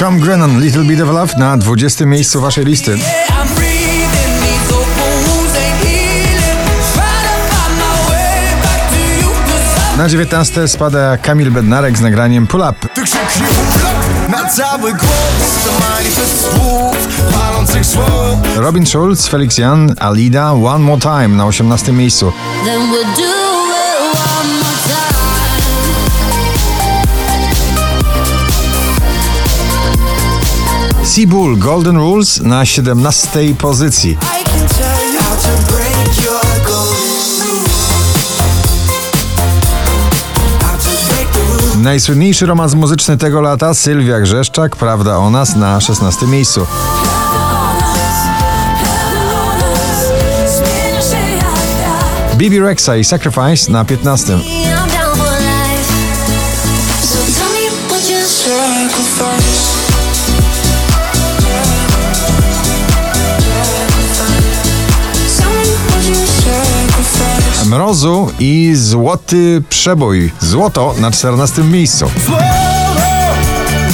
[0.00, 2.06] Tom Grennan, Little Bit of Love na 20.
[2.06, 2.94] miejscu waszej listy.
[2.94, 3.00] I
[9.96, 12.88] Na 19 spada Kamil Bednarek z nagraniem Pull Up.
[12.94, 16.96] Ty krzyknij ulak na cały głos To manifest słów,
[17.32, 22.32] palących słów Robin Schulz, Felix Jan, Alida, One More Time na 18 miejscu.
[31.20, 34.16] Seabull, Golden Rules na 17 pozycji.
[41.82, 46.66] Najsłynniejszy romans muzyczny tego lata Sylwia Grzeszczak, Prawda o nas na 16 miejscu.
[52.36, 54.38] Bibi Rexa i Sacrifice na 15.
[67.70, 70.30] Mrozu i Złoty Przebój.
[70.40, 72.10] Złoto na 14 miejscu.
[72.26, 72.42] Złoto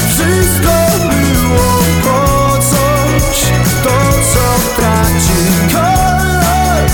[0.08, 3.42] Wszystko było po coś
[3.82, 3.90] To
[4.32, 6.90] co traci kolor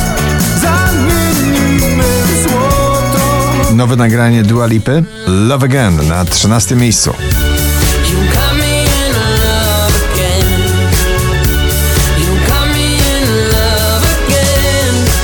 [0.61, 7.13] Zamienimy w złoto Nowe nagranie Dua Lipy Love Again na 13 miejscu.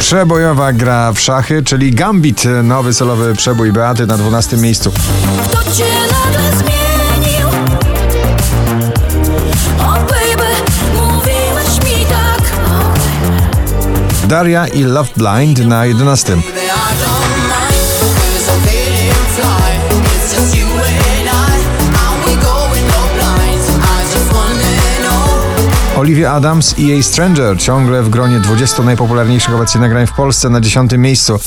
[0.08, 4.92] Przebojowa gra w szachy, czyli Gambit, nowy solowy przebój Beaty na 12 miejscu.
[5.44, 7.48] Kto cię nagle zmienił?
[9.80, 10.50] Oh baby,
[10.94, 12.52] mówiłeś mi tak.
[14.28, 16.36] Daria i Love Blind na 11.
[25.98, 30.60] Olivia Adams i jej Stranger ciągle w gronie 20 najpopularniejszych obecnie nagrań w Polsce na
[30.60, 31.38] 10 miejscu.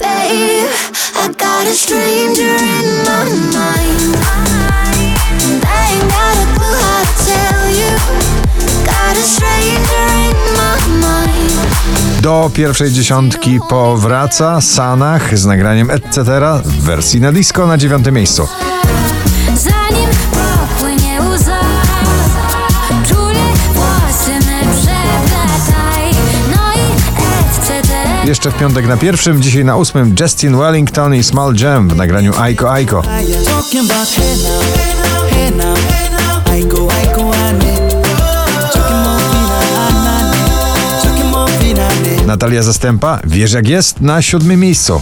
[12.21, 16.23] Do pierwszej dziesiątki powraca Sanach z nagraniem Etc.
[16.63, 18.47] w wersji na disco na 9 miejscu.
[28.31, 32.33] Jeszcze w piątek na pierwszym, dzisiaj na ósmym Justin Wellington i Small Jam w nagraniu
[32.39, 33.03] Aiko Aiko.
[42.25, 45.01] Natalia Zastępa, Wiesz jak jest, na siódmym miejscu.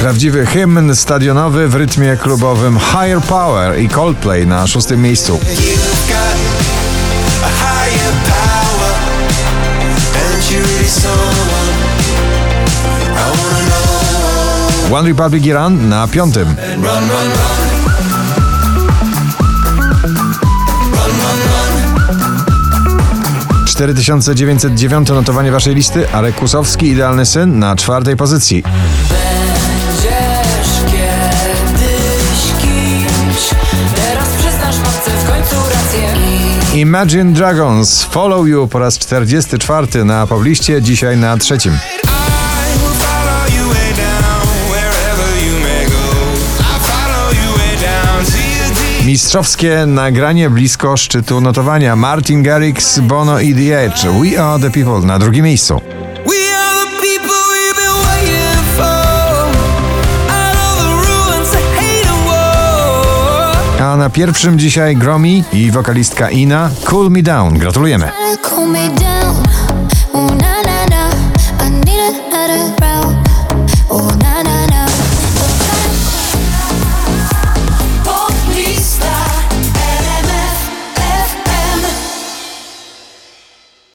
[0.00, 5.40] Prawdziwy hymn stadionowy w rytmie klubowym Higher Power i Coldplay na szóstym miejscu.
[14.92, 16.48] One Republic Iran na piątym.
[16.48, 17.08] Run, run, run
[20.92, 21.78] Run, run, run
[23.66, 28.62] 4909 notowanie waszej listy, Arek Kusowski, Idealny Syn na czwartej pozycji.
[36.74, 41.78] Imagine Dragons, Follow You po raz 44 na pobliście, dzisiaj na trzecim.
[49.08, 51.96] Mistrzowskie nagranie blisko szczytu notowania.
[51.96, 54.06] Martin Garrix, Bono i The Edge.
[54.22, 55.80] We Are The People na drugim miejscu.
[63.80, 67.58] A na pierwszym dzisiaj Gromi i wokalistka Ina Cool Me Down.
[67.58, 68.10] Gratulujemy.